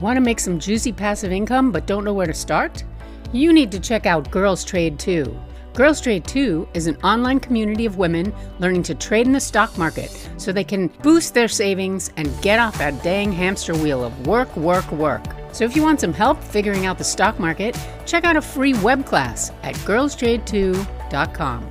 [0.00, 2.84] Want to make some juicy passive income but don't know where to start?
[3.32, 5.38] You need to check out Girls Trade 2.
[5.74, 9.76] Girls Trade 2 is an online community of women learning to trade in the stock
[9.76, 14.26] market so they can boost their savings and get off that dang hamster wheel of
[14.26, 15.22] work, work, work.
[15.52, 18.74] So if you want some help figuring out the stock market, check out a free
[18.74, 21.70] web class at girlstrade2.com.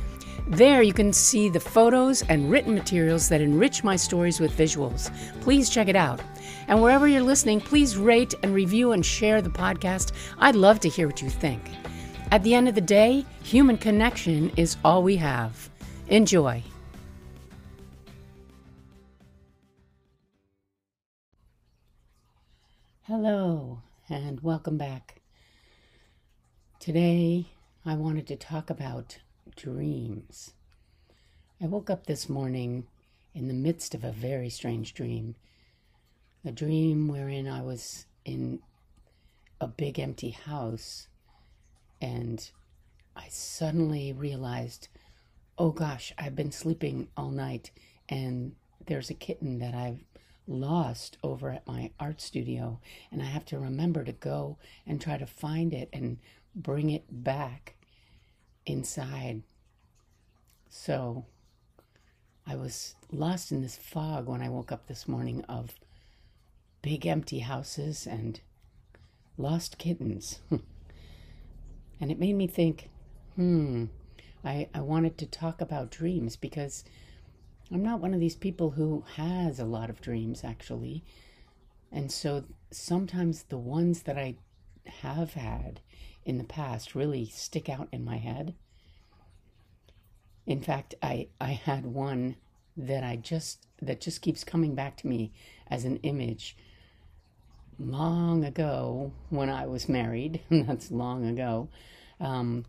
[0.51, 5.09] There you can see the photos and written materials that enrich my stories with visuals.
[5.39, 6.19] Please check it out.
[6.67, 10.11] And wherever you're listening, please rate and review and share the podcast.
[10.39, 11.61] I'd love to hear what you think.
[12.31, 15.69] At the end of the day, human connection is all we have.
[16.09, 16.61] Enjoy.
[23.03, 23.79] Hello,
[24.09, 25.21] and welcome back.
[26.81, 27.47] Today,
[27.85, 29.19] I wanted to talk about
[29.55, 30.53] dreams.
[31.61, 32.87] I woke up this morning
[33.33, 35.35] in the midst of a very strange dream.
[36.43, 38.59] A dream wherein I was in
[39.59, 41.07] a big empty house
[42.01, 42.49] and
[43.15, 44.87] I suddenly realized,
[45.57, 47.71] oh gosh, I've been sleeping all night
[48.09, 48.55] and
[48.87, 50.03] there's a kitten that I've
[50.47, 52.79] lost over at my art studio
[53.11, 54.57] and I have to remember to go
[54.87, 56.17] and try to find it and
[56.55, 57.75] bring it back
[58.65, 59.43] inside.
[60.69, 61.25] So
[62.45, 65.75] I was lost in this fog when I woke up this morning of
[66.81, 68.39] big empty houses and
[69.37, 70.39] lost kittens.
[70.49, 72.89] and it made me think,
[73.35, 73.85] hmm,
[74.43, 76.83] I, I wanted to talk about dreams because
[77.71, 81.03] I'm not one of these people who has a lot of dreams, actually.
[81.91, 84.35] And so sometimes the ones that I
[84.85, 85.79] have had
[86.25, 88.53] in the past really stick out in my head.
[90.45, 92.35] In fact, I, I had one
[92.77, 95.31] that I just that just keeps coming back to me
[95.67, 96.55] as an image
[97.79, 100.41] long ago when I was married.
[100.49, 101.69] That's long ago.
[102.19, 102.65] Um,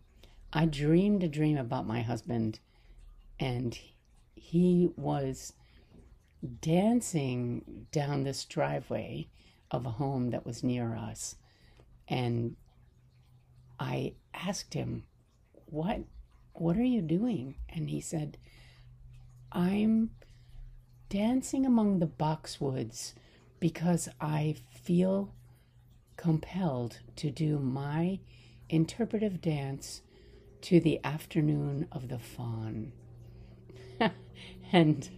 [0.51, 2.59] I dreamed a dream about my husband,
[3.39, 3.77] and
[4.35, 5.53] he was
[6.61, 9.27] dancing down this driveway
[9.71, 11.35] of a home that was near us.
[12.07, 12.55] And
[13.79, 15.03] I asked him,
[15.65, 16.03] "What
[16.53, 18.37] what are you doing?" And he said,
[19.51, 20.11] "I'm
[21.09, 23.13] dancing among the boxwoods
[23.59, 25.33] because I feel
[26.17, 28.19] compelled to do my
[28.69, 30.01] interpretive dance
[30.61, 32.93] to the afternoon of the faun."
[34.71, 35.09] and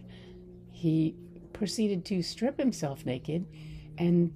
[0.70, 1.16] he
[1.52, 3.46] proceeded to strip himself naked
[3.96, 4.32] and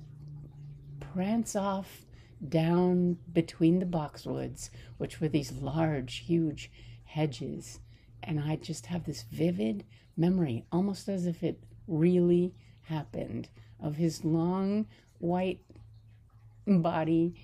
[0.99, 2.05] prance off
[2.49, 6.71] down between the boxwoods, which were these large, huge
[7.05, 7.81] hedges.
[8.23, 9.85] And I just have this vivid
[10.17, 13.49] memory, almost as if it really happened,
[13.79, 14.87] of his long
[15.19, 15.61] white
[16.67, 17.35] body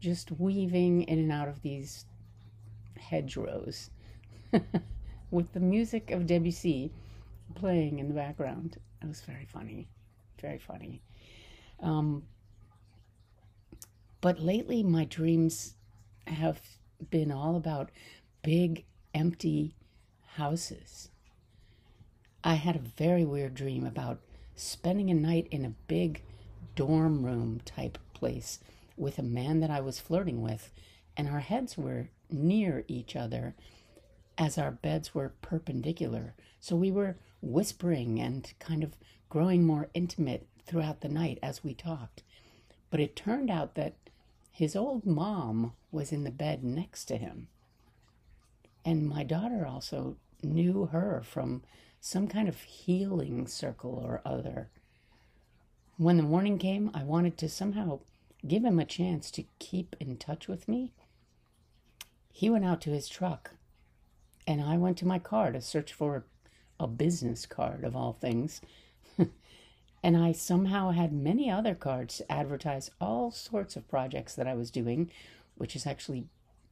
[0.00, 2.04] just weaving in and out of these
[2.98, 3.90] hedgerows
[5.30, 6.90] with the music of Debussy
[7.54, 8.76] playing in the background.
[9.02, 9.88] It was very funny,
[10.40, 11.02] very funny.
[11.80, 12.24] Um,
[14.28, 15.72] but lately, my dreams
[16.26, 16.60] have
[17.08, 17.88] been all about
[18.42, 18.84] big,
[19.14, 19.74] empty
[20.34, 21.08] houses.
[22.44, 24.20] I had a very weird dream about
[24.54, 26.20] spending a night in a big
[26.76, 28.58] dorm room type place
[28.98, 30.72] with a man that I was flirting with,
[31.16, 33.54] and our heads were near each other
[34.36, 36.34] as our beds were perpendicular.
[36.60, 38.94] So we were whispering and kind of
[39.30, 42.24] growing more intimate throughout the night as we talked.
[42.90, 43.94] But it turned out that
[44.58, 47.46] his old mom was in the bed next to him.
[48.84, 51.62] And my daughter also knew her from
[52.00, 54.68] some kind of healing circle or other.
[55.96, 58.00] When the morning came, I wanted to somehow
[58.48, 60.90] give him a chance to keep in touch with me.
[62.32, 63.52] He went out to his truck,
[64.44, 66.24] and I went to my car to search for
[66.80, 68.60] a business card of all things.
[70.02, 74.54] And I somehow had many other cards to advertise all sorts of projects that I
[74.54, 75.10] was doing,
[75.56, 76.26] which is actually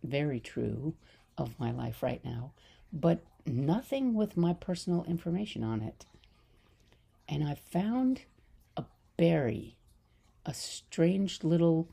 [0.05, 0.94] very true
[1.37, 2.52] of my life right now.
[2.93, 6.05] but nothing with my personal information on it.
[7.28, 8.23] And I found
[8.76, 8.84] a
[9.17, 9.76] berry,
[10.44, 11.88] a strange little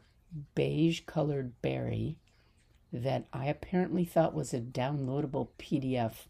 [0.56, 2.18] beige colored berry
[2.92, 6.28] that I apparently thought was a downloadable PDF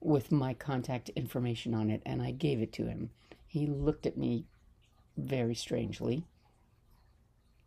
[0.00, 3.10] with my contact information on it, and I gave it to him.
[3.54, 4.46] He looked at me
[5.16, 6.24] very strangely,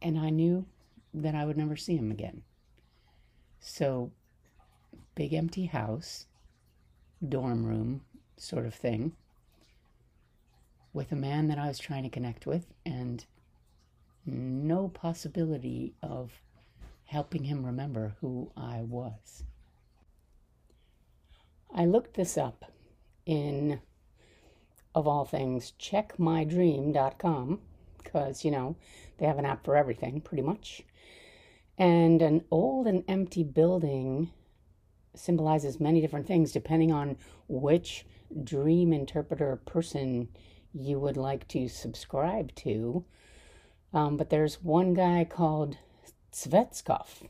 [0.01, 0.65] and I knew
[1.13, 2.43] that I would never see him again.
[3.61, 4.11] So,
[5.15, 6.25] big empty house,
[7.25, 8.01] dorm room
[8.35, 9.13] sort of thing,
[10.91, 13.25] with a man that I was trying to connect with, and
[14.25, 16.41] no possibility of
[17.05, 19.45] helping him remember who I was.
[21.73, 22.65] I looked this up
[23.25, 23.79] in,
[24.97, 27.59] of all things, checkmydream.com
[28.03, 28.75] because, you know,
[29.19, 30.81] they have an app for everything pretty much.
[31.77, 34.31] And an old and empty building
[35.13, 37.17] symbolizes many different things depending on
[37.47, 38.07] which
[38.43, 40.29] dream interpreter person
[40.73, 43.05] you would like to subscribe to.
[43.93, 45.77] Um, but there's one guy called
[46.33, 47.27] Svetskov,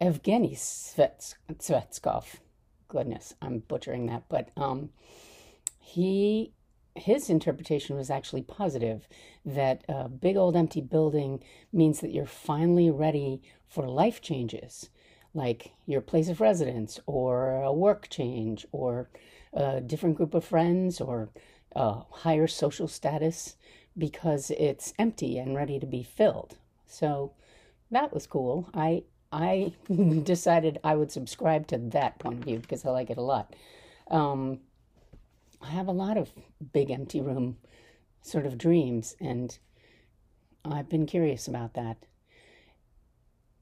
[0.00, 2.36] Evgeny Svets- Svetskov.
[2.88, 4.88] Goodness, I'm butchering that, but um,
[5.78, 6.54] he
[6.96, 9.08] his interpretation was actually positive
[9.44, 11.42] that a big old empty building
[11.72, 14.90] means that you're finally ready for life changes
[15.34, 19.08] like your place of residence or a work change or
[19.52, 21.28] a different group of friends or
[21.74, 23.56] a higher social status
[23.96, 26.56] because it's empty and ready to be filled.
[26.86, 27.32] So
[27.90, 28.68] that was cool.
[28.74, 29.72] I i
[30.24, 33.54] decided i would subscribe to that point of view because i like it a lot.
[34.10, 34.58] Um,
[35.60, 36.32] I have a lot of
[36.72, 37.58] big empty room
[38.22, 39.58] sort of dreams, and
[40.64, 41.98] I've been curious about that.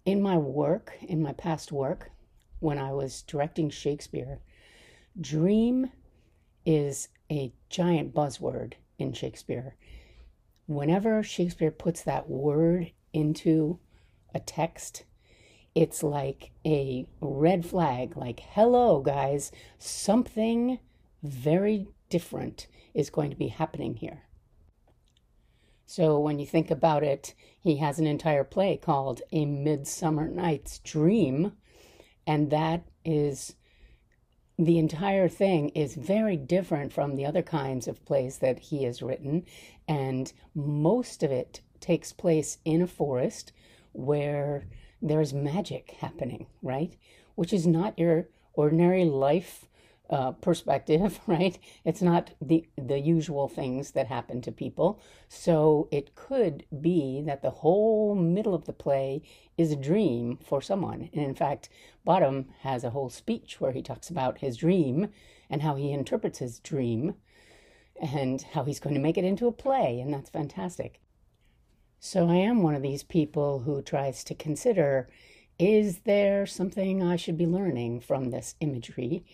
[0.04, 2.10] In my work, in my past work,
[2.60, 4.40] when I was directing Shakespeare,
[5.20, 5.90] dream
[6.64, 9.76] is a giant buzzword in Shakespeare.
[10.66, 13.78] Whenever Shakespeare puts that word into
[14.34, 15.04] a text,
[15.74, 20.78] it's like a red flag, like, hello, guys, something
[21.22, 24.22] very different is going to be happening here.
[25.86, 30.80] So when you think about it, he has an entire play called A Midsummer Night's
[30.80, 31.52] Dream,
[32.26, 33.54] and that is
[34.58, 39.00] the entire thing is very different from the other kinds of plays that he has
[39.00, 39.46] written,
[39.86, 43.52] and most of it takes place in a forest
[43.92, 44.66] where
[45.00, 46.96] there's magic happening, right?
[47.34, 49.68] Which is not your ordinary life
[50.10, 51.58] uh, perspective, right?
[51.84, 55.00] It's not the the usual things that happen to people.
[55.28, 59.22] So it could be that the whole middle of the play
[59.56, 61.10] is a dream for someone.
[61.12, 61.68] And in fact,
[62.04, 65.08] Bottom has a whole speech where he talks about his dream
[65.50, 67.14] and how he interprets his dream
[68.00, 71.00] and how he's going to make it into a play, and that's fantastic.
[72.00, 75.08] So I am one of these people who tries to consider
[75.58, 79.24] is there something I should be learning from this imagery?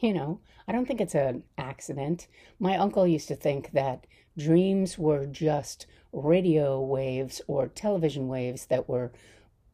[0.00, 2.26] You know, I don't think it's an accident.
[2.58, 4.06] My uncle used to think that
[4.36, 9.12] dreams were just radio waves or television waves that were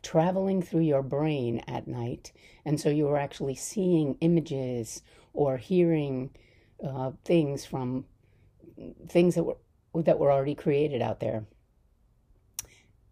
[0.02, 2.32] traveling through your brain at night.
[2.64, 6.30] And so you were actually seeing images or hearing
[6.84, 8.06] uh, things from
[9.08, 9.56] things that were
[9.94, 11.44] that were already created out there.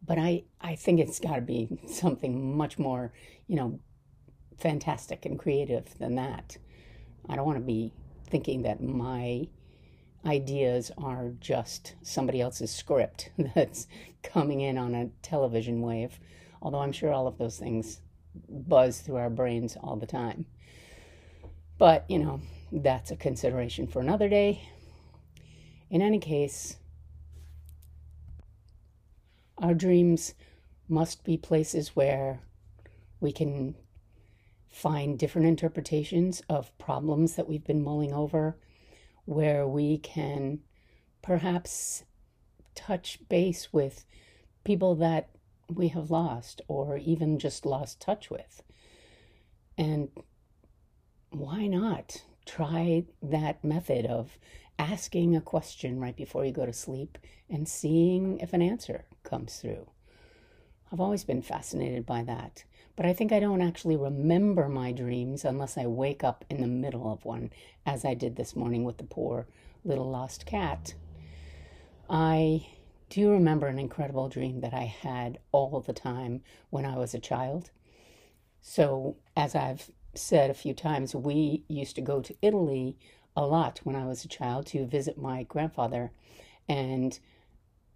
[0.04, 3.12] But I, I think it's got to be something much more,
[3.46, 3.80] you know,
[4.58, 6.56] fantastic and creative than that.
[7.28, 7.92] I don't want to be
[8.26, 9.48] thinking that my
[10.26, 13.86] ideas are just somebody else's script that's
[14.22, 16.18] coming in on a television wave,
[16.60, 18.00] although I'm sure all of those things
[18.48, 20.46] buzz through our brains all the time.
[21.78, 22.40] But, you know,
[22.72, 24.68] that's a consideration for another day.
[25.90, 26.76] In any case,
[29.56, 30.34] our dreams
[30.88, 32.40] must be places where
[33.20, 33.74] we can
[34.68, 38.56] find different interpretations of problems that we've been mulling over,
[39.24, 40.60] where we can
[41.22, 42.04] perhaps
[42.74, 44.04] touch base with
[44.64, 45.30] people that
[45.68, 48.62] we have lost or even just lost touch with.
[49.76, 50.08] And
[51.30, 54.38] why not try that method of
[54.78, 57.18] asking a question right before you go to sleep
[57.50, 59.90] and seeing if an answer comes through?
[60.90, 62.64] I've always been fascinated by that.
[62.98, 66.66] But I think I don't actually remember my dreams unless I wake up in the
[66.66, 67.50] middle of one,
[67.86, 69.46] as I did this morning with the poor
[69.84, 70.94] little lost cat.
[72.10, 72.66] I
[73.08, 77.20] do remember an incredible dream that I had all the time when I was a
[77.20, 77.70] child.
[78.62, 82.98] So, as I've said a few times, we used to go to Italy
[83.36, 86.10] a lot when I was a child to visit my grandfather.
[86.68, 87.16] And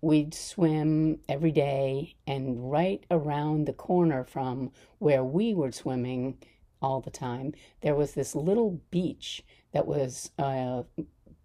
[0.03, 2.17] we'd swim every day.
[2.27, 6.37] And right around the corner from where we were swimming
[6.83, 9.43] all the time, there was this little beach
[9.73, 10.83] that was uh,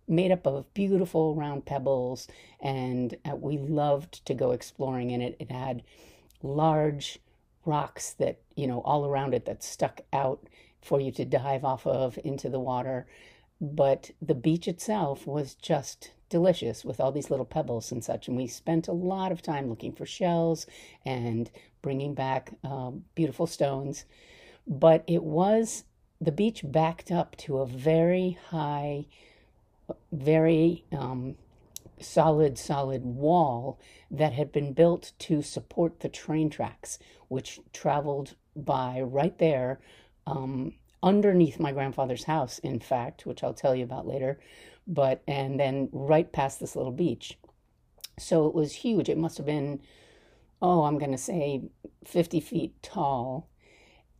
[0.07, 2.27] made up of beautiful round pebbles.
[2.59, 5.37] And uh, we loved to go exploring in it.
[5.39, 5.83] It had
[6.41, 7.19] large
[7.63, 10.47] rocks that, you know, all around it that stuck out
[10.81, 13.05] for you to dive off of into the water.
[13.61, 18.27] But the beach itself was just delicious with all these little pebbles and such.
[18.27, 20.65] And we spent a lot of time looking for shells
[21.05, 21.49] and
[21.81, 24.05] bringing back um, beautiful stones.
[24.67, 25.85] But it was
[26.19, 29.05] the beach backed up to a very high,
[30.11, 31.35] very um,
[31.99, 33.79] solid, solid wall
[34.11, 39.79] that had been built to support the train tracks, which traveled by right there
[40.25, 44.39] um, underneath my grandfather's house, in fact, which I'll tell you about later,
[44.87, 47.37] but and then right past this little beach.
[48.17, 49.09] So it was huge.
[49.09, 49.81] It must have been,
[50.61, 51.69] oh, I'm going to say
[52.05, 53.49] 50 feet tall.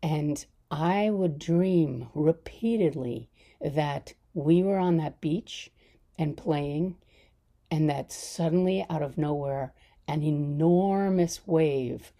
[0.04, 3.30] And I would dream repeatedly
[3.62, 5.72] that we were on that beach
[6.20, 6.96] and playing,
[7.72, 9.74] and that suddenly out of nowhere,
[10.08, 12.12] an enormous wave,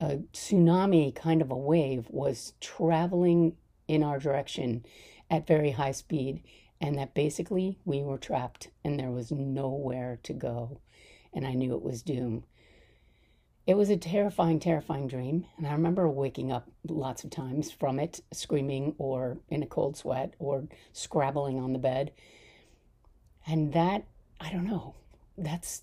[0.00, 3.56] a tsunami kind of a wave, was traveling
[3.88, 4.84] in our direction
[5.30, 6.42] at very high speed,
[6.80, 10.80] and that basically we were trapped and there was nowhere to go.
[11.32, 12.44] And I knew it was doom.
[13.66, 15.44] It was a terrifying, terrifying dream.
[15.58, 19.96] And I remember waking up lots of times from it, screaming or in a cold
[19.96, 22.12] sweat or scrabbling on the bed.
[23.46, 24.04] And that,
[24.40, 24.94] I don't know,
[25.36, 25.82] that's,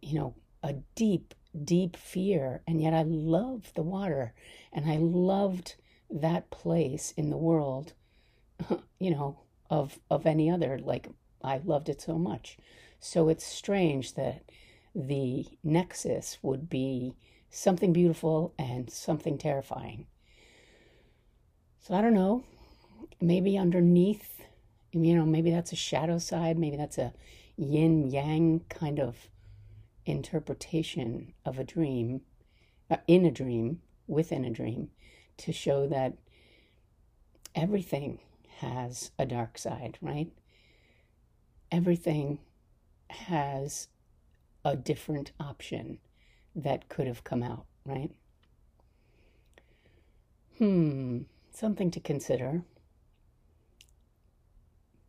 [0.00, 2.62] you know, a deep, deep fear.
[2.66, 4.32] And yet I loved the water
[4.72, 5.76] and I loved
[6.10, 7.92] that place in the world,
[8.98, 9.38] you know,
[9.70, 10.78] of of any other.
[10.78, 11.08] Like
[11.42, 12.58] I loved it so much.
[12.98, 14.42] So it's strange that
[14.94, 17.14] the nexus would be
[17.48, 20.06] something beautiful and something terrifying.
[21.80, 22.44] So I don't know.
[23.20, 24.42] Maybe underneath,
[24.92, 27.12] you know, maybe that's a shadow side, maybe that's a
[27.56, 29.28] yin yang kind of
[30.06, 32.22] interpretation of a dream,
[32.90, 34.90] uh, in a dream, within a dream,
[35.38, 36.14] to show that
[37.54, 38.18] everything
[38.60, 40.30] has a dark side, right?
[41.72, 42.38] Everything
[43.08, 43.88] has
[44.64, 45.98] a different option
[46.54, 48.10] that could have come out, right?
[50.58, 52.62] Hmm, something to consider.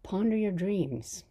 [0.03, 1.25] Ponder your dreams.